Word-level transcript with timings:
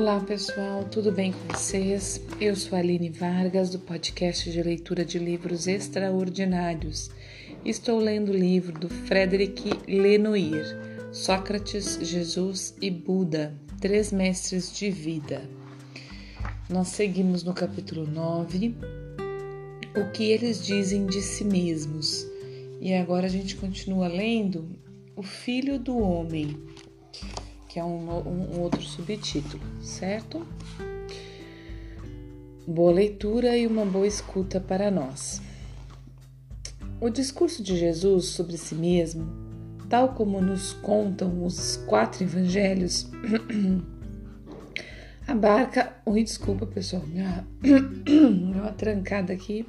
Olá 0.00 0.18
pessoal, 0.18 0.82
tudo 0.84 1.12
bem 1.12 1.30
com 1.30 1.52
vocês? 1.52 2.22
Eu 2.40 2.56
sou 2.56 2.74
a 2.74 2.80
Aline 2.80 3.10
Vargas 3.10 3.68
do 3.68 3.78
podcast 3.78 4.50
de 4.50 4.62
leitura 4.62 5.04
de 5.04 5.18
livros 5.18 5.66
extraordinários. 5.66 7.10
Estou 7.66 7.98
lendo 7.98 8.30
o 8.30 8.34
livro 8.34 8.72
do 8.72 8.88
Frederic 8.88 9.62
Lenoir, 9.86 10.64
Sócrates, 11.12 11.98
Jesus 12.00 12.74
e 12.80 12.90
Buda, 12.90 13.54
Três 13.78 14.10
Mestres 14.10 14.72
de 14.72 14.90
Vida. 14.90 15.42
Nós 16.70 16.88
seguimos 16.88 17.44
no 17.44 17.52
capítulo 17.52 18.06
9, 18.06 18.74
o 19.96 20.10
que 20.12 20.24
eles 20.24 20.64
dizem 20.64 21.04
de 21.04 21.20
si 21.20 21.44
mesmos. 21.44 22.26
E 22.80 22.94
agora 22.94 23.26
a 23.26 23.30
gente 23.30 23.54
continua 23.54 24.08
lendo 24.08 24.66
O 25.14 25.22
Filho 25.22 25.78
do 25.78 25.98
Homem, 25.98 26.56
que 27.70 27.78
é 27.78 27.84
um, 27.84 28.10
um 28.10 28.60
outro 28.60 28.82
subtítulo, 28.82 29.62
certo? 29.80 30.44
Boa 32.66 32.92
leitura 32.92 33.56
e 33.56 33.64
uma 33.64 33.86
boa 33.86 34.08
escuta 34.08 34.60
para 34.60 34.90
nós. 34.90 35.40
O 37.00 37.08
discurso 37.08 37.62
de 37.62 37.76
Jesus 37.76 38.26
sobre 38.26 38.58
si 38.58 38.74
mesmo, 38.74 39.24
tal 39.88 40.14
como 40.14 40.40
nos 40.40 40.72
contam 40.72 41.44
os 41.44 41.76
quatro 41.86 42.24
evangelhos, 42.24 43.08
abarca. 45.28 45.94
Oi, 46.04 46.24
desculpa, 46.24 46.66
pessoal, 46.66 47.04
minha, 47.06 47.46
uma 48.52 48.72
trancada 48.72 49.32
aqui. 49.32 49.64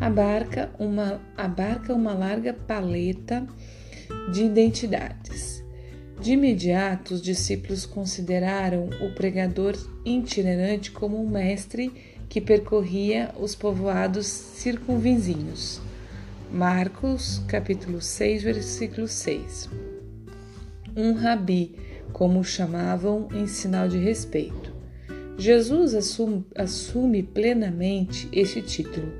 Abarca 0.00 0.72
uma, 0.80 1.20
abarca 1.36 1.94
uma 1.94 2.12
larga 2.12 2.52
paleta 2.52 3.46
de 4.32 4.42
identidades 4.42 5.57
de 6.20 6.32
imediato, 6.32 7.14
os 7.14 7.22
discípulos 7.22 7.86
consideraram 7.86 8.90
o 9.00 9.14
pregador 9.14 9.76
itinerante 10.04 10.90
como 10.90 11.20
um 11.22 11.28
mestre 11.28 11.92
que 12.28 12.40
percorria 12.40 13.32
os 13.38 13.54
povoados 13.54 14.26
circunvizinhos. 14.26 15.80
Marcos, 16.52 17.42
capítulo 17.46 18.00
6, 18.00 18.42
versículo 18.42 19.06
6. 19.06 19.68
Um 20.96 21.12
rabi, 21.12 21.76
como 22.12 22.40
o 22.40 22.44
chamavam 22.44 23.28
em 23.32 23.46
sinal 23.46 23.88
de 23.88 23.98
respeito. 23.98 24.72
Jesus 25.38 25.94
assume, 25.94 26.44
assume 26.56 27.22
plenamente 27.22 28.28
este 28.32 28.60
título, 28.60 29.12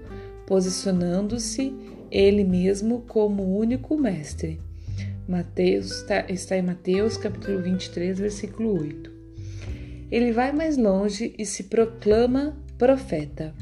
posicionando-se 0.46 1.72
ele 2.10 2.42
mesmo 2.42 3.02
como 3.02 3.44
o 3.44 3.58
único 3.58 3.96
mestre. 3.96 4.60
Mateus 5.28 6.06
está, 6.30 6.56
em 6.56 6.62
Mateus 6.62 7.18
capítulo 7.18 7.60
23, 7.60 8.18
versículo 8.18 8.80
8. 8.80 9.12
Ele 10.10 10.32
vai 10.32 10.52
mais 10.52 10.78
longe 10.78 11.34
e 11.36 11.44
se 11.44 11.64
proclama 11.64 12.56
profeta, 12.78 13.54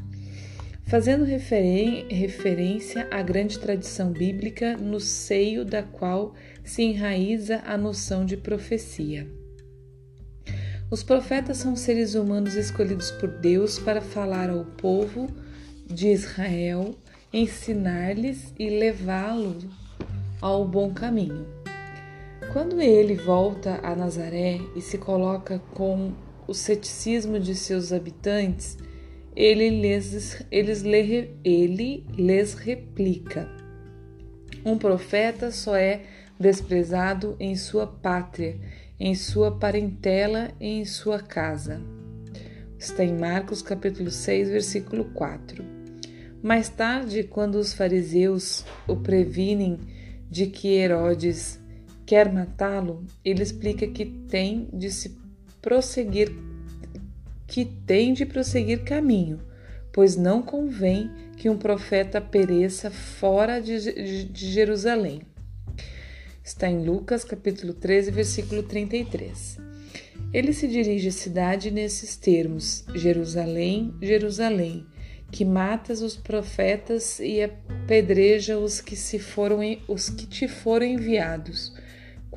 fazendo 0.85 1.25
referência 1.25 3.05
à 3.11 3.21
grande 3.21 3.59
tradição 3.59 4.13
bíblica 4.13 4.77
no 4.77 5.01
seio 5.01 5.65
da 5.65 5.83
qual 5.83 6.33
se 6.63 6.83
enraiza 6.83 7.61
a 7.65 7.77
noção 7.77 8.25
de 8.25 8.37
profecia. 8.37 9.27
Os 10.89 11.03
profetas 11.03 11.57
são 11.57 11.75
seres 11.75 12.15
humanos 12.15 12.55
escolhidos 12.55 13.11
por 13.11 13.27
Deus 13.27 13.77
para 13.77 13.99
falar 13.99 14.49
ao 14.49 14.63
povo 14.63 15.27
de 15.85 16.07
Israel, 16.07 16.95
ensinar-lhes 17.33 18.53
e 18.57 18.69
levá-lo 18.69 19.57
ao 20.39 20.65
bom 20.65 20.93
caminho. 20.93 21.56
Quando 22.57 22.81
ele 22.81 23.13
volta 23.13 23.79
a 23.83 23.95
Nazaré 23.95 24.59
e 24.75 24.81
se 24.81 24.97
coloca 24.97 25.59
com 25.75 26.11
o 26.47 26.55
ceticismo 26.55 27.39
de 27.39 27.53
seus 27.53 27.93
habitantes, 27.93 28.79
ele 29.35 29.69
lhes, 29.69 30.43
eles, 30.49 30.83
ele 31.43 32.03
lhes 32.17 32.55
replica: 32.55 33.47
Um 34.65 34.75
profeta 34.75 35.51
só 35.51 35.75
é 35.75 36.01
desprezado 36.39 37.35
em 37.39 37.55
sua 37.55 37.85
pátria, 37.85 38.59
em 38.99 39.13
sua 39.13 39.51
parentela 39.51 40.49
e 40.59 40.79
em 40.79 40.83
sua 40.83 41.19
casa. 41.19 41.79
Está 42.79 43.03
em 43.03 43.15
Marcos 43.15 43.61
capítulo 43.61 44.09
6, 44.09 44.49
versículo 44.49 45.05
4. 45.13 45.63
Mais 46.41 46.69
tarde, 46.69 47.21
quando 47.21 47.59
os 47.59 47.71
fariseus 47.71 48.65
o 48.87 48.95
previnem 48.95 49.77
de 50.27 50.47
que 50.47 50.69
Herodes 50.69 51.66
quer 52.07 52.31
matá-lo, 52.31 53.05
ele 53.23 53.43
explica 53.43 53.85
que 53.85 54.05
tem 54.05 54.69
de 54.71 54.89
se 54.89 55.17
prosseguir 55.61 56.33
que 57.45 57.65
tem 57.65 58.13
de 58.13 58.25
prosseguir 58.25 58.83
caminho, 58.83 59.39
pois 59.91 60.15
não 60.15 60.41
convém 60.41 61.09
que 61.37 61.49
um 61.49 61.57
profeta 61.57 62.19
pereça 62.19 62.89
fora 62.91 63.61
de, 63.61 64.25
de 64.25 64.51
Jerusalém. 64.51 65.21
Está 66.43 66.69
em 66.69 66.83
Lucas 66.85 67.23
capítulo 67.23 67.73
13, 67.73 68.11
versículo 68.11 68.63
33. 68.63 69.57
Ele 70.33 70.53
se 70.53 70.67
dirige 70.67 71.07
à 71.09 71.11
cidade 71.11 71.71
nesses 71.71 72.15
termos: 72.17 72.85
Jerusalém, 72.93 73.93
Jerusalém, 74.01 74.85
que 75.31 75.45
matas 75.45 76.01
os 76.01 76.15
profetas 76.15 77.19
e 77.19 77.41
apedreja 77.41 78.57
os 78.57 78.81
que 78.81 78.95
se 78.95 79.19
foram 79.19 79.59
os 79.87 80.09
que 80.09 80.25
te 80.25 80.47
foram 80.47 80.85
enviados. 80.85 81.73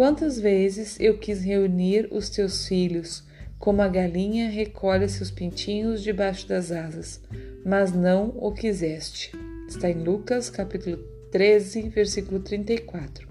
Quantas 0.01 0.41
vezes 0.41 0.99
eu 0.99 1.19
quis 1.19 1.43
reunir 1.43 2.09
os 2.11 2.31
teus 2.31 2.67
filhos, 2.67 3.23
como 3.59 3.83
a 3.83 3.87
galinha 3.87 4.49
recolhe 4.49 5.07
seus 5.07 5.31
pintinhos 5.31 6.03
debaixo 6.03 6.49
das 6.49 6.73
asas, 6.73 7.21
mas 7.67 7.93
não 7.93 8.35
o 8.39 8.51
quiseste. 8.51 9.31
Está 9.69 9.91
em 9.91 10.03
Lucas, 10.03 10.49
capítulo 10.49 10.97
13, 11.31 11.91
versículo 11.91 12.41
34. 12.41 13.29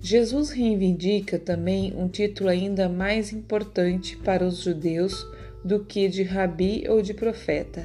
Jesus 0.00 0.50
reivindica 0.50 1.38
também 1.38 1.94
um 1.96 2.08
título 2.08 2.50
ainda 2.50 2.88
mais 2.88 3.32
importante 3.32 4.16
para 4.16 4.44
os 4.44 4.56
judeus 4.56 5.24
do 5.64 5.84
que 5.84 6.08
de 6.08 6.24
rabi 6.24 6.82
ou 6.88 7.00
de 7.00 7.14
profeta, 7.14 7.84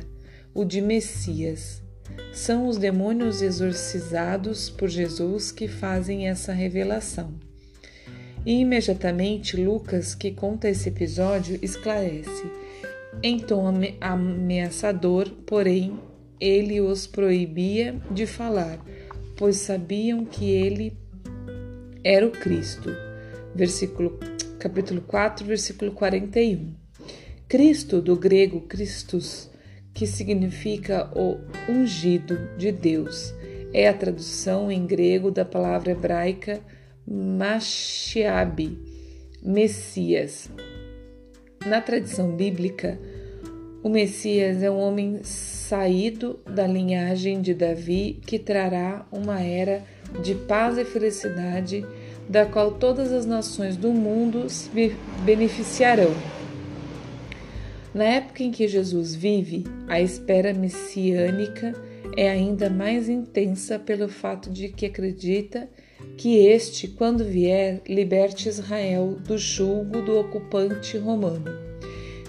o 0.55 0.65
de 0.65 0.81
Messias. 0.81 1.84
São 2.33 2.67
os 2.67 2.77
demônios 2.77 3.41
exorcizados 3.41 4.69
por 4.69 4.89
Jesus 4.89 5.51
que 5.51 5.67
fazem 5.67 6.27
essa 6.27 6.53
revelação. 6.53 7.33
E 8.45 8.59
imediatamente 8.59 9.57
Lucas, 9.57 10.13
que 10.13 10.31
conta 10.31 10.69
esse 10.69 10.89
episódio, 10.89 11.57
esclarece. 11.61 12.45
Em 13.23 13.39
tom 13.39 13.73
ameaçador, 13.99 15.29
porém, 15.47 15.99
ele 16.39 16.79
os 16.81 17.07
proibia 17.07 17.95
de 18.11 18.27
falar, 18.27 18.79
pois 19.35 19.57
sabiam 19.57 20.25
que 20.25 20.51
ele 20.51 20.95
era 22.03 22.27
o 22.27 22.31
Cristo. 22.31 22.91
Versículo, 23.55 24.19
capítulo 24.59 25.01
4, 25.01 25.45
versículo 25.45 25.91
41. 25.91 26.75
Cristo, 27.47 28.01
do 28.01 28.15
grego 28.15 28.61
Christus, 28.61 29.49
que 29.95 30.06
significa 30.06 31.09
o 31.16 31.39
ungido 31.69 32.50
de 32.57 32.69
Deus. 32.72 33.33
É 33.73 33.88
a 33.88 33.94
tradução 33.94 34.69
em 34.69 34.85
grego 34.85 35.31
da 35.31 35.45
palavra 35.45 35.91
hebraica 35.91 36.59
Mashiach, 37.07 38.78
Messias. 39.41 40.50
Na 41.66 41.79
tradição 41.79 42.35
bíblica, 42.35 43.00
o 43.81 43.89
Messias 43.89 44.61
é 44.61 44.69
um 44.69 44.79
homem 44.79 45.19
saído 45.23 46.39
da 46.45 46.68
linhagem 46.68 47.42
de 47.42 47.53
Davi 47.53 48.19
que 48.25 48.38
trará 48.38 49.06
uma 49.12 49.39
era 49.42 49.81
de 50.21 50.36
paz 50.36 50.77
e 50.77 50.83
felicidade, 50.83 51.86
da 52.27 52.45
qual 52.45 52.71
todas 52.71 53.13
as 53.13 53.25
nações 53.25 53.77
do 53.77 53.92
mundo 53.92 54.50
se 54.50 54.69
beneficiarão. 55.24 56.13
Na 57.95 58.03
época 58.03 58.44
em 58.44 58.51
que 58.51 58.68
Jesus 58.68 59.15
vive, 59.15 59.63
a 59.88 60.01
espera 60.01 60.53
messiânica 60.53 61.71
é 62.18 62.30
ainda 62.30 62.69
mais 62.69 63.07
intensa 63.07 63.80
pelo 63.80 64.09
fato 64.09 64.50
de 64.50 64.68
que 64.68 64.86
acredita 64.86 65.69
que 66.18 66.45
este, 66.45 66.89
quando 66.89 67.24
vier, 67.24 67.81
liberte 67.88 68.50
Israel 68.50 69.15
do 69.25 69.38
julgo 69.38 70.01
do 70.01 70.19
ocupante 70.19 70.97
romano. 70.97 71.45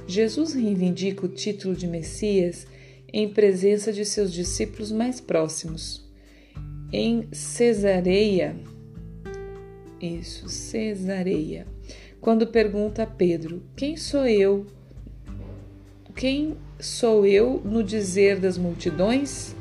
Jesus 0.07 0.55
reivindica 0.55 1.27
o 1.27 1.29
título 1.29 1.75
de 1.75 1.89
Messias 1.89 2.65
em 3.13 3.29
presença 3.29 3.93
de 3.93 4.05
seus 4.05 4.33
discípulos 4.33 4.93
mais 4.93 5.21
próximos. 5.21 6.09
Em 6.93 7.27
Cesareia, 7.33 8.55
isso, 10.01 10.49
Cesareia, 10.49 11.67
quando 12.21 12.47
pergunta 12.47 13.03
a 13.03 13.07
Pedro: 13.07 13.65
Quem 13.75 13.97
sou 13.97 14.25
eu? 14.29 14.76
Quem 16.17 16.57
sou 16.81 17.27
eu 17.27 17.61
no 17.63 17.85
dizer 17.85 18.41
das 18.41 18.57
multidões? 18.57 19.55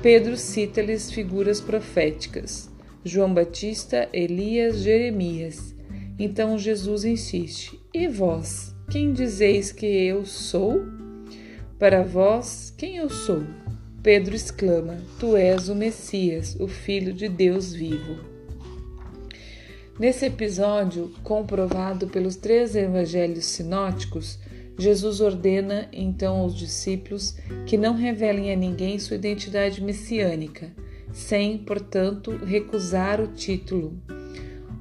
Pedro 0.00 0.36
cita-lhes 0.36 1.10
figuras 1.10 1.60
proféticas: 1.60 2.70
João 3.04 3.34
Batista, 3.34 4.08
Elias, 4.12 4.78
Jeremias. 4.78 5.74
Então 6.16 6.56
Jesus 6.56 7.04
insiste: 7.04 7.80
E 7.92 8.06
vós, 8.06 8.72
quem 8.88 9.12
dizeis 9.12 9.72
que 9.72 9.86
eu 9.86 10.24
sou? 10.24 10.86
Para 11.80 12.04
vós, 12.04 12.72
quem 12.78 12.98
eu 12.98 13.10
sou? 13.10 13.42
Pedro 14.00 14.36
exclama: 14.36 14.98
Tu 15.18 15.36
és 15.36 15.68
o 15.68 15.74
Messias, 15.74 16.54
o 16.60 16.68
Filho 16.68 17.12
de 17.12 17.28
Deus 17.28 17.72
vivo. 17.72 18.20
Nesse 19.98 20.26
episódio, 20.26 21.12
comprovado 21.24 22.06
pelos 22.06 22.36
três 22.36 22.76
evangelhos 22.76 23.46
sinóticos, 23.46 24.38
Jesus 24.78 25.20
ordena 25.20 25.88
então 25.92 26.36
aos 26.36 26.54
discípulos 26.56 27.36
que 27.66 27.76
não 27.76 27.94
revelem 27.94 28.52
a 28.52 28.56
ninguém 28.56 28.96
sua 28.98 29.16
identidade 29.16 29.82
messiânica, 29.82 30.70
sem, 31.12 31.58
portanto, 31.58 32.30
recusar 32.30 33.20
o 33.20 33.26
título, 33.26 34.00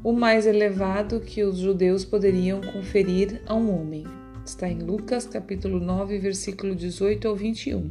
o 0.03 0.13
mais 0.13 0.45
elevado 0.45 1.19
que 1.19 1.43
os 1.43 1.57
judeus 1.57 2.05
poderiam 2.05 2.61
conferir 2.61 3.41
a 3.47 3.55
um 3.55 3.75
homem. 3.75 4.03
Está 4.45 4.69
em 4.69 4.77
Lucas 4.77 5.25
capítulo 5.25 5.79
9, 5.79 6.19
versículo 6.19 6.75
18 6.75 7.27
ao 7.27 7.35
21. 7.35 7.89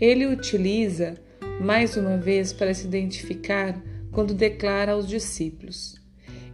Ele 0.00 0.26
utiliza 0.26 1.14
mais 1.60 1.96
uma 1.96 2.16
vez 2.16 2.52
para 2.52 2.74
se 2.74 2.86
identificar 2.86 3.80
quando 4.10 4.34
declara 4.34 4.92
aos 4.92 5.06
discípulos: 5.06 5.94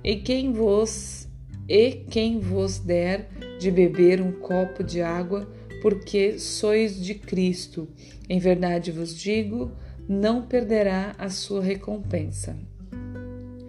E 0.04 0.16
quem 0.16 0.52
vos 0.52 1.21
e 1.68 2.04
quem 2.10 2.38
vos 2.38 2.78
der 2.78 3.28
de 3.58 3.70
beber 3.70 4.20
um 4.20 4.32
copo 4.32 4.82
de 4.82 5.00
água, 5.00 5.48
porque 5.80 6.38
sois 6.38 7.02
de 7.02 7.14
Cristo. 7.14 7.88
Em 8.28 8.38
verdade 8.38 8.90
vos 8.90 9.16
digo, 9.16 9.72
não 10.08 10.42
perderá 10.42 11.14
a 11.18 11.28
sua 11.28 11.62
recompensa. 11.62 12.56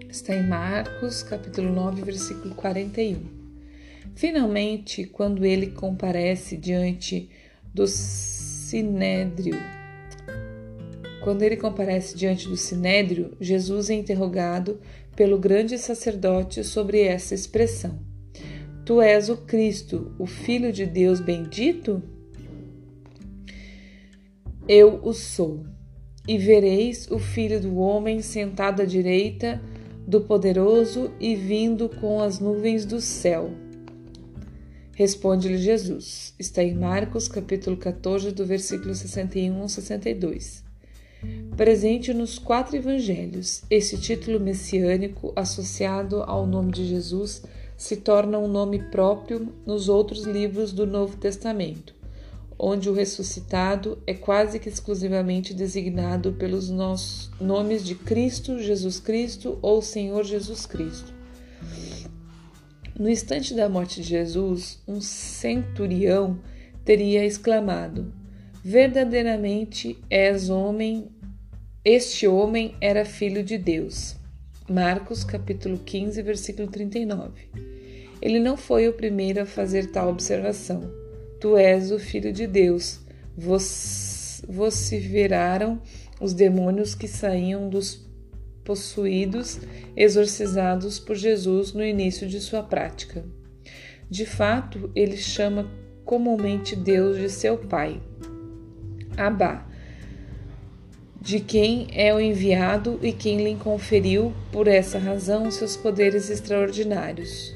Está 0.10 0.36
em 0.36 0.48
Marcos, 0.48 1.24
capítulo 1.24 1.72
9, 1.72 2.04
versículo 2.04 2.54
41. 2.56 3.44
Finalmente, 4.16 5.06
quando 5.06 5.44
ele 5.44 5.68
comparece 5.68 6.56
diante 6.56 7.30
do 7.74 7.88
sinédrio, 7.88 9.56
quando 11.24 11.42
ele 11.42 11.56
comparece 11.56 12.18
diante 12.18 12.50
do 12.50 12.58
sinédrio, 12.58 13.36
Jesus 13.40 13.90
é 13.90 13.94
interrogado 13.94 14.80
pelo 15.16 15.38
grande 15.38 15.78
sacerdote 15.78 16.64
sobre 16.64 17.02
essa 17.02 17.36
expressão. 17.36 18.00
Tu 18.86 19.02
és 19.02 19.30
o 19.30 19.38
Cristo, 19.38 20.14
o 20.20 20.26
Filho 20.26 20.72
de 20.72 20.86
Deus 20.86 21.20
bendito? 21.20 22.02
Eu 24.68 25.00
o 25.04 25.14
sou. 25.14 25.66
E 26.28 26.38
vereis 26.38 27.10
o 27.12 27.20
Filho 27.20 27.60
do 27.60 27.78
Homem 27.78 28.22
sentado 28.22 28.82
à 28.82 28.86
direita 28.86 29.62
do 30.08 30.22
Poderoso 30.22 31.12
e 31.20 31.36
vindo 31.36 31.90
com 31.90 32.22
as 32.22 32.40
nuvens 32.40 32.86
do 32.86 33.00
céu. 33.02 33.52
Responde-lhe 34.96 35.58
Jesus. 35.58 36.34
Está 36.38 36.64
em 36.64 36.76
Marcos, 36.76 37.28
capítulo 37.28 37.76
14, 37.76 38.32
do 38.32 38.46
versículo 38.46 38.94
61 38.94 39.62
ao 39.62 39.68
62. 39.68 40.63
Presente 41.56 42.14
nos 42.14 42.40
quatro 42.40 42.76
evangelhos, 42.76 43.64
esse 43.70 43.98
título 43.98 44.40
messiânico 44.40 45.32
associado 45.36 46.24
ao 46.24 46.48
nome 46.48 46.72
de 46.72 46.86
Jesus 46.86 47.44
se 47.78 47.98
torna 47.98 48.40
um 48.40 48.48
nome 48.48 48.80
próprio 48.90 49.54
nos 49.66 49.88
outros 49.88 50.24
livros 50.24 50.74
do 50.74 50.88
Novo 50.88 51.18
Testamento, 51.18 51.94
onde 52.58 52.90
o 52.90 52.94
ressuscitado 52.94 54.02
é 54.08 54.14
quase 54.14 54.58
que 54.60 54.70
exclusivamente 54.70 55.54
designado 55.54 56.34
pelos 56.34 56.70
nossos 56.70 57.30
nomes 57.40 57.84
de 57.84 57.94
Cristo, 57.94 58.58
Jesus 58.60 59.00
Cristo 59.00 59.60
ou 59.62 59.82
Senhor 59.82 60.24
Jesus 60.24 60.66
Cristo. 60.66 61.14
No 62.98 63.10
instante 63.10 63.54
da 63.54 63.68
morte 63.68 64.02
de 64.02 64.08
Jesus, 64.08 64.82
um 64.88 65.02
centurião 65.02 66.40
teria 66.86 67.26
exclamado: 67.26 68.14
Verdadeiramente 68.66 69.98
és 70.10 70.50
homem 70.50 71.12
este 71.84 72.26
homem 72.26 72.76
era 72.80 73.04
filho 73.04 73.44
de 73.44 73.58
Deus. 73.58 74.16
Marcos 74.70 75.26
capítulo 75.26 75.78
15, 75.80 76.22
versículo 76.22 76.70
39. 76.70 77.50
Ele 78.22 78.40
não 78.40 78.56
foi 78.56 78.88
o 78.88 78.94
primeiro 78.94 79.42
a 79.42 79.46
fazer 79.46 79.88
tal 79.88 80.08
observação. 80.08 80.90
Tu 81.42 81.58
és 81.58 81.92
o 81.92 82.00
filho 82.00 82.32
de 82.32 82.48
Deus. 82.48 83.02
Vociferaram 84.48 85.82
os 86.22 86.34
demônios 86.34 86.96
que 86.96 87.10
saíam 87.10 87.68
dos 87.68 88.10
possuídos, 88.64 89.60
exorcizados 89.94 91.00
por 91.00 91.18
Jesus 91.18 91.74
no 91.74 91.84
início 91.84 92.30
de 92.30 92.40
sua 92.40 92.64
prática. 92.64 93.26
De 94.10 94.26
fato, 94.26 94.90
ele 94.96 95.18
chama 95.18 95.70
comumente 96.06 96.78
Deus 96.78 97.18
de 97.18 97.30
seu 97.30 97.58
pai. 97.58 98.02
Abá 99.18 99.66
de 101.24 101.40
quem 101.40 101.88
é 101.94 102.14
o 102.14 102.20
enviado 102.20 103.00
e 103.02 103.14
quem 103.14 103.42
lhe 103.42 103.56
conferiu, 103.56 104.34
por 104.52 104.68
essa 104.68 105.00
razão, 105.00 105.50
seus 105.50 105.78
poderes 105.78 106.30
extraordinários. 106.30 107.56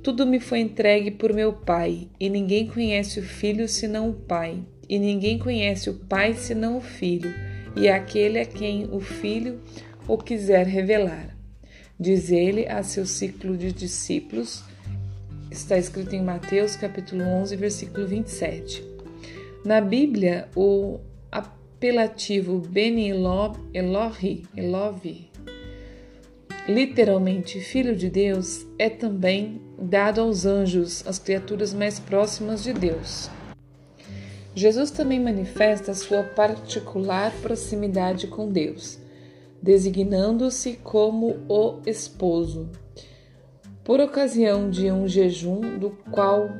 Tudo 0.00 0.24
me 0.24 0.38
foi 0.38 0.60
entregue 0.60 1.10
por 1.10 1.32
meu 1.32 1.52
Pai, 1.52 2.06
e 2.20 2.30
ninguém 2.30 2.68
conhece 2.68 3.18
o 3.18 3.22
Filho 3.24 3.66
senão 3.66 4.10
o 4.10 4.12
Pai, 4.12 4.62
e 4.88 4.96
ninguém 4.96 5.40
conhece 5.40 5.90
o 5.90 5.94
Pai 5.94 6.34
senão 6.34 6.78
o 6.78 6.80
Filho, 6.80 7.34
e 7.74 7.88
aquele 7.88 8.38
a 8.38 8.44
quem 8.44 8.88
o 8.92 9.00
Filho 9.00 9.60
o 10.06 10.16
quiser 10.16 10.64
revelar. 10.64 11.36
Diz 11.98 12.30
ele 12.30 12.68
a 12.68 12.84
seu 12.84 13.04
ciclo 13.06 13.56
de 13.56 13.72
discípulos, 13.72 14.62
está 15.50 15.76
escrito 15.76 16.14
em 16.14 16.22
Mateus 16.22 16.76
capítulo 16.76 17.24
11, 17.24 17.56
versículo 17.56 18.06
27. 18.06 18.93
Na 19.64 19.80
Bíblia, 19.80 20.46
o 20.54 21.00
apelativo 21.32 22.58
Beni 22.58 23.08
Elohi, 23.08 24.42
Elovi, 24.54 25.30
literalmente 26.68 27.60
Filho 27.60 27.96
de 27.96 28.10
Deus, 28.10 28.66
é 28.78 28.90
também 28.90 29.62
dado 29.78 30.20
aos 30.20 30.44
anjos, 30.44 31.02
as 31.06 31.18
criaturas 31.18 31.72
mais 31.72 31.98
próximas 31.98 32.62
de 32.62 32.74
Deus. 32.74 33.30
Jesus 34.54 34.90
também 34.90 35.18
manifesta 35.18 35.94
sua 35.94 36.22
particular 36.22 37.32
proximidade 37.40 38.26
com 38.26 38.52
Deus, 38.52 38.98
designando-se 39.62 40.74
como 40.84 41.38
o 41.48 41.80
esposo. 41.86 42.68
Por 43.82 43.98
ocasião 43.98 44.68
de 44.68 44.92
um 44.92 45.08
jejum 45.08 45.78
do 45.78 45.88
qual 46.10 46.50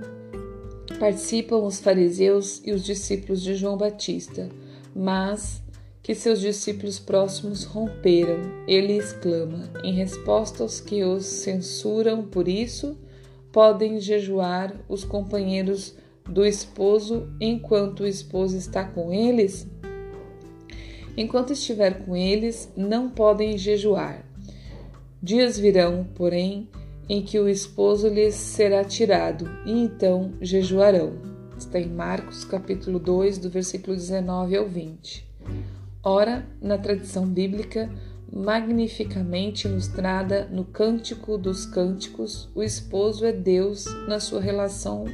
participam 0.98 1.58
os 1.58 1.80
fariseus 1.80 2.60
e 2.64 2.72
os 2.72 2.84
discípulos 2.84 3.42
de 3.42 3.54
João 3.54 3.76
Batista, 3.76 4.48
mas 4.94 5.62
que 6.02 6.14
seus 6.14 6.40
discípulos 6.40 6.98
próximos 6.98 7.64
romperam. 7.64 8.40
Ele 8.68 8.98
exclama, 8.98 9.70
em 9.82 9.94
resposta 9.94 10.62
aos 10.62 10.80
que 10.80 11.02
os 11.02 11.24
censuram 11.24 12.22
por 12.22 12.46
isso, 12.46 12.96
podem 13.50 13.98
jejuar 14.00 14.74
os 14.88 15.04
companheiros 15.04 15.94
do 16.28 16.44
esposo 16.44 17.28
enquanto 17.40 18.00
o 18.00 18.06
esposo 18.06 18.56
está 18.56 18.84
com 18.84 19.12
eles? 19.12 19.66
Enquanto 21.16 21.52
estiver 21.52 22.04
com 22.04 22.16
eles, 22.16 22.70
não 22.76 23.08
podem 23.08 23.56
jejuar. 23.56 24.26
Dias 25.22 25.58
virão, 25.58 26.06
porém, 26.14 26.68
em 27.08 27.22
que 27.22 27.38
o 27.38 27.48
esposo 27.48 28.08
lhes 28.08 28.34
será 28.34 28.84
tirado, 28.84 29.48
e 29.66 29.72
então 29.72 30.32
jejuarão. 30.40 31.12
Está 31.56 31.78
em 31.78 31.88
Marcos, 31.88 32.44
capítulo 32.44 32.98
2, 32.98 33.38
do 33.38 33.50
versículo 33.50 33.96
19 33.96 34.56
ao 34.56 34.66
20. 34.66 35.26
Ora, 36.02 36.46
na 36.60 36.76
tradição 36.76 37.26
bíblica, 37.26 37.90
magnificamente 38.32 39.68
ilustrada 39.68 40.46
no 40.50 40.64
Cântico 40.64 41.38
dos 41.38 41.64
Cânticos, 41.64 42.50
o 42.54 42.62
esposo 42.62 43.24
é 43.24 43.32
Deus 43.32 43.84
na 44.08 44.18
sua 44.18 44.40
relação 44.40 45.04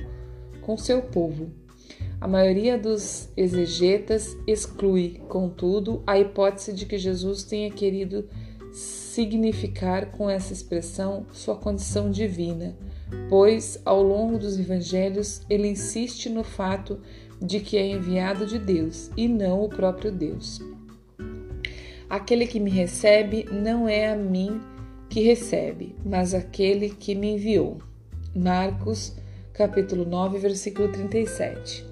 com 0.62 0.76
seu 0.76 1.02
povo. 1.02 1.50
A 2.20 2.28
maioria 2.28 2.78
dos 2.78 3.28
exegetas 3.36 4.36
exclui, 4.46 5.20
contudo, 5.28 6.02
a 6.06 6.18
hipótese 6.18 6.72
de 6.72 6.86
que 6.86 6.98
Jesus 6.98 7.42
tenha 7.44 7.70
querido 7.70 8.28
significar 9.10 10.12
com 10.12 10.28
essa 10.30 10.52
expressão 10.52 11.26
sua 11.32 11.56
condição 11.56 12.10
divina 12.10 12.76
pois 13.28 13.80
ao 13.84 14.02
longo 14.02 14.38
dos 14.38 14.58
evangelhos 14.58 15.42
ele 15.48 15.68
insiste 15.68 16.28
no 16.28 16.44
fato 16.44 17.00
de 17.40 17.60
que 17.60 17.76
é 17.76 17.86
enviado 17.86 18.46
de 18.46 18.58
Deus 18.58 19.10
e 19.16 19.26
não 19.26 19.62
o 19.62 19.68
próprio 19.68 20.12
Deus. 20.12 20.60
Aquele 22.08 22.46
que 22.46 22.60
me 22.60 22.70
recebe 22.70 23.46
não 23.50 23.88
é 23.88 24.12
a 24.12 24.16
mim 24.16 24.60
que 25.08 25.20
recebe, 25.20 25.94
mas 26.04 26.34
aquele 26.34 26.90
que 26.90 27.14
me 27.14 27.34
enviou. 27.34 27.78
Marcos, 28.34 29.16
capítulo 29.52 30.04
9, 30.04 30.38
versículo 30.38 30.90
37. 30.90 31.89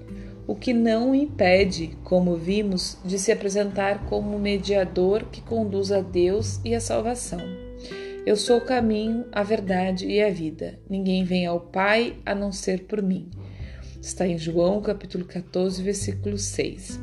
O 0.49 0.55
que 0.55 0.73
não 0.73 1.11
o 1.11 1.15
impede, 1.15 1.95
como 2.03 2.35
vimos, 2.35 2.97
de 3.05 3.19
se 3.19 3.31
apresentar 3.31 4.07
como 4.07 4.39
mediador 4.39 5.25
que 5.25 5.41
conduz 5.41 5.91
a 5.91 6.01
Deus 6.01 6.59
e 6.65 6.73
a 6.73 6.81
salvação. 6.81 7.39
Eu 8.25 8.35
sou 8.35 8.57
o 8.57 8.65
caminho, 8.65 9.25
a 9.31 9.43
verdade 9.43 10.07
e 10.07 10.19
a 10.19 10.31
vida. 10.31 10.79
Ninguém 10.89 11.23
vem 11.23 11.45
ao 11.45 11.59
Pai 11.59 12.17
a 12.25 12.33
não 12.33 12.51
ser 12.51 12.85
por 12.85 12.99
mim. 12.99 13.29
Está 14.01 14.25
em 14.25 14.39
João, 14.39 14.81
capítulo 14.81 15.23
14, 15.23 15.83
versículo 15.83 16.35
6. 16.35 16.99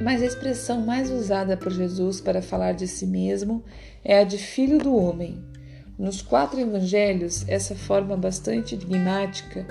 Mas 0.00 0.22
a 0.22 0.26
expressão 0.26 0.80
mais 0.80 1.10
usada 1.10 1.58
por 1.58 1.70
Jesus 1.70 2.22
para 2.22 2.40
falar 2.40 2.72
de 2.72 2.88
si 2.88 3.06
mesmo 3.06 3.62
é 4.02 4.20
a 4.20 4.24
de 4.24 4.38
Filho 4.38 4.78
do 4.78 4.96
Homem. 4.96 5.44
Nos 5.98 6.22
quatro 6.22 6.58
evangelhos, 6.58 7.44
essa 7.46 7.74
forma 7.74 8.16
bastante 8.16 8.74
enigmática 8.74 9.66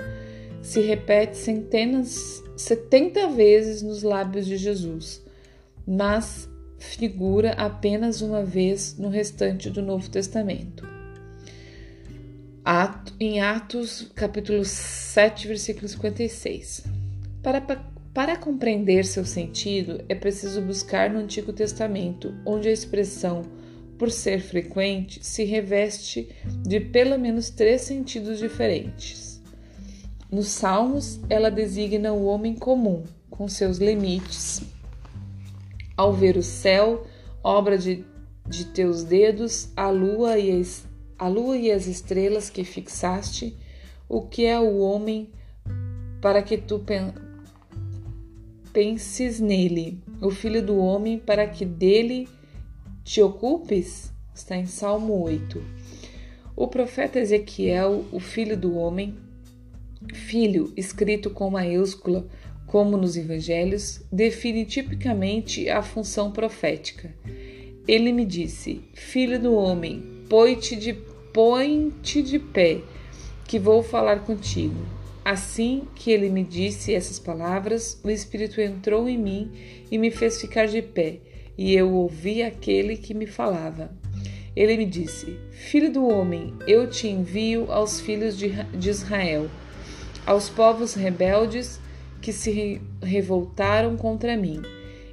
se 0.64 0.80
repete 0.80 1.36
centenas, 1.36 2.42
setenta 2.56 3.28
vezes 3.28 3.82
nos 3.82 4.02
lábios 4.02 4.46
de 4.46 4.56
Jesus, 4.56 5.22
mas 5.86 6.48
figura 6.78 7.50
apenas 7.52 8.22
uma 8.22 8.42
vez 8.42 8.96
no 8.98 9.10
restante 9.10 9.68
do 9.68 9.82
Novo 9.82 10.08
Testamento. 10.08 10.88
Em 13.20 13.42
Atos, 13.42 14.10
capítulo 14.14 14.64
7, 14.64 15.46
versículo 15.48 15.86
56. 15.86 16.84
Para, 17.42 17.60
para 18.14 18.36
compreender 18.36 19.04
seu 19.04 19.26
sentido, 19.26 20.02
é 20.08 20.14
preciso 20.14 20.62
buscar 20.62 21.10
no 21.10 21.18
Antigo 21.18 21.52
Testamento, 21.52 22.34
onde 22.46 22.70
a 22.70 22.72
expressão 22.72 23.42
por 23.98 24.10
ser 24.10 24.40
frequente, 24.40 25.24
se 25.24 25.44
reveste 25.44 26.28
de 26.66 26.80
pelo 26.80 27.18
menos 27.18 27.50
três 27.50 27.82
sentidos 27.82 28.38
diferentes. 28.38 29.33
Nos 30.34 30.48
Salmos, 30.48 31.20
ela 31.30 31.48
designa 31.48 32.12
o 32.12 32.24
homem 32.24 32.56
comum, 32.56 33.04
com 33.30 33.46
seus 33.46 33.78
limites. 33.78 34.62
Ao 35.96 36.12
ver 36.12 36.36
o 36.36 36.42
céu, 36.42 37.06
obra 37.40 37.78
de, 37.78 38.04
de 38.44 38.64
teus 38.64 39.04
dedos, 39.04 39.68
a 39.76 39.90
lua, 39.90 40.36
e 40.36 40.60
as, 40.60 40.88
a 41.16 41.28
lua 41.28 41.56
e 41.56 41.70
as 41.70 41.86
estrelas 41.86 42.50
que 42.50 42.64
fixaste, 42.64 43.56
o 44.08 44.22
que 44.22 44.44
é 44.44 44.58
o 44.58 44.78
homem 44.78 45.30
para 46.20 46.42
que 46.42 46.58
tu 46.58 46.84
penses 48.72 49.38
nele, 49.38 50.02
o 50.20 50.32
filho 50.32 50.66
do 50.66 50.76
homem 50.78 51.16
para 51.16 51.46
que 51.46 51.64
dele 51.64 52.28
te 53.04 53.22
ocupes? 53.22 54.12
Está 54.34 54.56
em 54.56 54.66
Salmo 54.66 55.12
8. 55.22 55.62
O 56.56 56.66
profeta 56.66 57.20
Ezequiel, 57.20 58.04
o 58.10 58.18
filho 58.18 58.56
do 58.56 58.76
homem, 58.76 59.16
filho 60.12 60.72
escrito 60.76 61.30
com 61.30 61.50
maiúscula, 61.50 62.26
como 62.66 62.96
nos 62.96 63.16
evangelhos, 63.16 64.02
define 64.10 64.64
tipicamente 64.64 65.68
a 65.68 65.82
função 65.82 66.32
profética. 66.32 67.14
Ele 67.86 68.12
me 68.12 68.24
disse: 68.24 68.82
Filho 68.94 69.38
do 69.40 69.54
homem, 69.54 70.02
põe-te 70.28 70.74
de, 70.76 70.92
põe 71.32 71.92
de 72.02 72.38
pé, 72.38 72.80
que 73.46 73.58
vou 73.58 73.82
falar 73.82 74.20
contigo. 74.20 74.84
Assim 75.24 75.84
que 75.94 76.10
ele 76.10 76.28
me 76.28 76.44
disse 76.44 76.92
essas 76.92 77.18
palavras, 77.18 78.00
o 78.04 78.10
Espírito 78.10 78.60
entrou 78.60 79.08
em 79.08 79.16
mim 79.16 79.50
e 79.90 79.96
me 79.96 80.10
fez 80.10 80.40
ficar 80.40 80.66
de 80.66 80.82
pé 80.82 81.20
e 81.56 81.74
eu 81.74 81.92
ouvi 81.92 82.42
aquele 82.42 82.96
que 82.96 83.14
me 83.14 83.26
falava. 83.26 83.90
Ele 84.54 84.76
me 84.76 84.86
disse: 84.86 85.38
Filho 85.50 85.90
do 85.90 86.06
homem, 86.06 86.54
eu 86.66 86.88
te 86.88 87.08
envio 87.08 87.70
aos 87.70 88.00
filhos 88.00 88.36
de, 88.36 88.52
Israel, 88.88 89.48
aos 90.26 90.48
povos 90.48 90.94
rebeldes 90.94 91.80
que 92.20 92.32
se 92.32 92.80
revoltaram 93.02 93.96
contra 93.96 94.36
mim. 94.36 94.62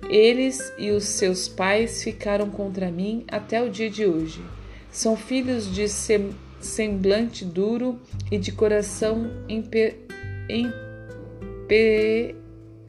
Eles 0.09 0.73
e 0.77 0.91
os 0.91 1.03
seus 1.05 1.47
pais 1.47 2.03
ficaram 2.03 2.49
contra 2.49 2.91
mim 2.91 3.23
até 3.27 3.61
o 3.61 3.69
dia 3.69 3.89
de 3.89 4.05
hoje. 4.05 4.41
São 4.91 5.15
filhos 5.15 5.73
de 5.73 5.87
semblante 6.59 7.45
duro 7.45 7.99
e 8.29 8.37
de 8.37 8.51
coração 8.51 9.31
empe, 9.47 9.95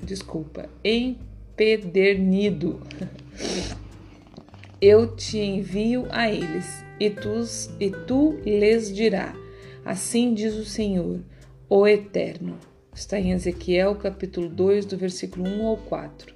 desculpa, 0.03 0.69
empedernido. 0.85 2.81
Eu 4.81 5.15
te 5.15 5.39
envio 5.39 6.07
a 6.11 6.29
eles, 6.29 6.85
e 6.99 7.09
tu, 7.09 7.45
e 7.79 7.89
tu 7.89 8.41
lhes 8.45 8.93
dirá: 8.93 9.33
Assim 9.85 10.35
diz 10.35 10.55
o 10.55 10.65
Senhor, 10.65 11.21
o 11.75 11.87
Eterno. 11.87 12.59
Está 12.95 13.19
em 13.19 13.33
Ezequiel, 13.33 13.95
capítulo 13.95 14.47
2, 14.47 14.85
do 14.85 14.95
versículo 14.95 15.49
1 15.49 15.67
ao 15.67 15.79
4. 15.79 16.35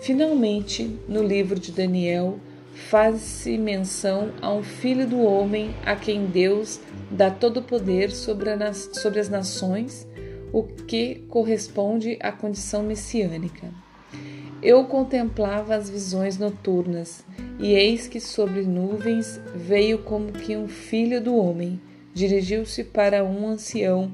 Finalmente, 0.00 0.98
no 1.08 1.22
livro 1.22 1.60
de 1.60 1.70
Daniel, 1.70 2.40
faz-se 2.74 3.56
menção 3.56 4.32
a 4.42 4.52
um 4.52 4.64
filho 4.64 5.06
do 5.06 5.20
homem 5.20 5.72
a 5.86 5.94
quem 5.94 6.26
Deus 6.26 6.80
dá 7.08 7.30
todo 7.30 7.58
o 7.58 7.62
poder 7.62 8.10
sobre, 8.10 8.50
sobre 8.94 9.20
as 9.20 9.28
nações, 9.28 10.08
o 10.52 10.64
que 10.64 11.24
corresponde 11.28 12.18
à 12.20 12.32
condição 12.32 12.82
messiânica. 12.82 13.72
Eu 14.60 14.86
contemplava 14.86 15.76
as 15.76 15.88
visões 15.88 16.36
noturnas, 16.36 17.24
e 17.60 17.74
eis 17.74 18.08
que 18.08 18.18
sobre 18.18 18.62
nuvens 18.62 19.40
veio 19.54 19.98
como 19.98 20.32
que 20.32 20.56
um 20.56 20.66
filho 20.66 21.20
do 21.20 21.36
homem. 21.36 21.80
Dirigiu-se 22.12 22.82
para 22.82 23.22
um 23.22 23.46
ancião, 23.46 24.12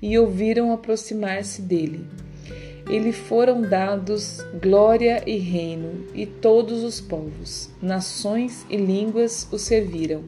e 0.00 0.18
ouviram 0.18 0.72
aproximar-se 0.72 1.62
dele. 1.62 2.06
Ele 2.88 3.12
foram 3.12 3.60
dados 3.60 4.40
glória 4.62 5.22
e 5.26 5.36
reino, 5.36 6.06
e 6.14 6.24
todos 6.24 6.82
os 6.82 7.00
povos, 7.00 7.70
nações 7.82 8.64
e 8.70 8.76
línguas 8.76 9.46
o 9.52 9.58
serviram. 9.58 10.24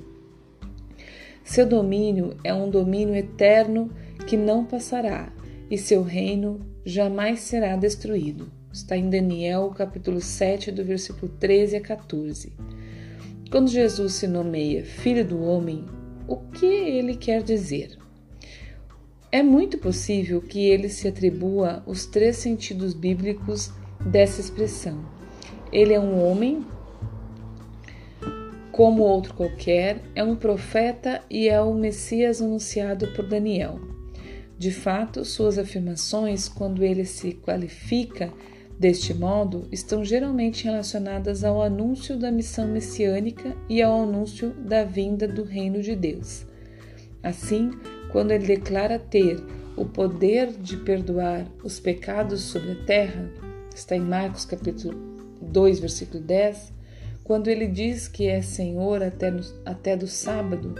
Seu 1.42 1.66
domínio 1.66 2.36
é 2.44 2.52
um 2.52 2.68
domínio 2.68 3.14
eterno 3.14 3.90
que 4.26 4.36
não 4.36 4.64
passará, 4.64 5.32
e 5.70 5.78
seu 5.78 6.02
reino 6.02 6.60
jamais 6.84 7.40
será 7.40 7.76
destruído. 7.76 8.52
Está 8.72 8.96
em 8.96 9.08
Daniel, 9.08 9.72
capítulo 9.74 10.20
7, 10.20 10.70
do 10.70 10.84
versículo 10.84 11.32
13 11.40 11.76
a 11.76 11.80
14. 11.80 12.52
Quando 13.50 13.68
Jesus 13.68 14.12
se 14.12 14.28
nomeia 14.28 14.84
Filho 14.84 15.24
do 15.24 15.42
Homem, 15.42 15.86
o 16.28 16.36
que 16.36 16.66
ele 16.66 17.16
quer 17.16 17.42
dizer? 17.42 17.99
É 19.32 19.42
muito 19.42 19.78
possível 19.78 20.40
que 20.40 20.68
ele 20.68 20.88
se 20.88 21.06
atribua 21.06 21.82
os 21.86 22.06
três 22.06 22.36
sentidos 22.36 22.94
bíblicos 22.94 23.72
dessa 24.04 24.40
expressão. 24.40 25.04
Ele 25.72 25.94
é 25.94 26.00
um 26.00 26.24
homem 26.24 26.66
como 28.72 29.02
outro 29.02 29.34
qualquer, 29.34 30.02
é 30.14 30.24
um 30.24 30.34
profeta 30.34 31.22
e 31.30 31.48
é 31.48 31.60
o 31.60 31.74
Messias 31.74 32.40
anunciado 32.40 33.08
por 33.08 33.28
Daniel. 33.28 33.78
De 34.58 34.70
fato, 34.70 35.24
suas 35.24 35.58
afirmações, 35.58 36.48
quando 36.48 36.82
ele 36.82 37.04
se 37.04 37.32
qualifica 37.32 38.32
Deste 38.80 39.12
modo, 39.12 39.68
estão 39.70 40.02
geralmente 40.02 40.64
relacionadas 40.64 41.44
ao 41.44 41.62
anúncio 41.62 42.16
da 42.16 42.32
missão 42.32 42.66
messiânica 42.66 43.54
e 43.68 43.82
ao 43.82 44.04
anúncio 44.04 44.54
da 44.54 44.84
vinda 44.84 45.28
do 45.28 45.44
reino 45.44 45.82
de 45.82 45.94
Deus. 45.94 46.46
Assim, 47.22 47.72
quando 48.12 48.32
ele 48.32 48.46
declara 48.46 48.98
ter 48.98 49.42
o 49.76 49.84
poder 49.84 50.52
de 50.52 50.76
perdoar 50.76 51.46
os 51.62 51.78
pecados 51.80 52.40
sobre 52.42 52.72
a 52.72 52.84
terra, 52.84 53.30
está 53.74 53.96
em 53.96 54.00
Marcos 54.00 54.44
capítulo 54.44 54.94
2, 55.40 55.80
versículo 55.80 56.22
10, 56.22 56.72
quando 57.24 57.48
ele 57.48 57.66
diz 57.66 58.08
que 58.08 58.26
é 58.26 58.42
Senhor 58.42 59.02
até, 59.02 59.30
no, 59.30 59.42
até 59.64 59.96
do 59.96 60.06
sábado, 60.06 60.74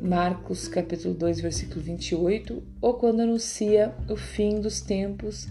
Marcos 0.00 0.68
capítulo 0.68 1.14
2, 1.14 1.40
versículo 1.40 1.80
28, 1.80 2.62
ou 2.80 2.94
quando 2.94 3.20
anuncia 3.20 3.94
o 4.08 4.16
fim 4.16 4.60
dos 4.60 4.80
tempos, 4.80 5.48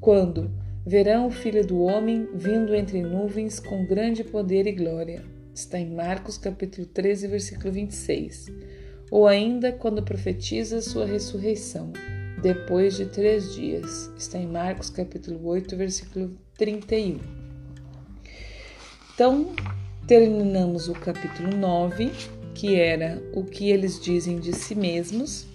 quando 0.00 0.50
Verão 0.88 1.26
o 1.26 1.30
Filho 1.32 1.66
do 1.66 1.80
Homem 1.82 2.28
vindo 2.32 2.72
entre 2.72 3.02
nuvens 3.02 3.58
com 3.58 3.84
grande 3.84 4.22
poder 4.22 4.68
e 4.68 4.72
glória. 4.72 5.24
Está 5.52 5.80
em 5.80 5.90
Marcos 5.90 6.38
capítulo 6.38 6.86
13, 6.86 7.26
versículo 7.26 7.72
26. 7.72 8.52
Ou 9.10 9.26
ainda 9.26 9.72
quando 9.72 10.02
profetiza 10.02 10.80
sua 10.80 11.06
ressurreição, 11.06 11.92
depois 12.42 12.96
de 12.96 13.06
três 13.06 13.54
dias. 13.54 14.10
Está 14.16 14.38
em 14.38 14.46
Marcos 14.46 14.90
capítulo 14.90 15.46
8, 15.46 15.76
versículo 15.76 16.36
31. 16.56 17.18
Então, 19.14 19.54
terminamos 20.06 20.88
o 20.88 20.92
capítulo 20.92 21.56
9, 21.56 22.12
que 22.54 22.74
era 22.74 23.22
o 23.32 23.44
que 23.44 23.70
eles 23.70 24.00
dizem 24.00 24.38
de 24.38 24.52
si 24.52 24.74
mesmos. 24.74 25.46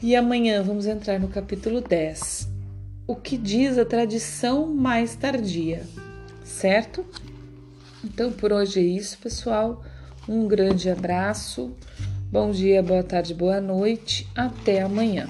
E 0.00 0.14
amanhã 0.14 0.62
vamos 0.62 0.86
entrar 0.86 1.18
no 1.18 1.28
capítulo 1.28 1.80
10, 1.80 2.48
o 3.06 3.16
que 3.16 3.36
diz 3.36 3.76
a 3.76 3.84
tradição 3.84 4.66
mais 4.66 5.16
tardia, 5.16 5.84
certo? 6.44 7.04
Então 8.04 8.30
por 8.30 8.52
hoje 8.52 8.78
é 8.78 8.82
isso, 8.82 9.18
pessoal. 9.18 9.82
Um 10.28 10.46
grande 10.46 10.88
abraço, 10.88 11.74
bom 12.30 12.50
dia, 12.50 12.82
boa 12.82 13.02
tarde, 13.02 13.34
boa 13.34 13.60
noite, 13.60 14.26
até 14.34 14.82
amanhã. 14.82 15.28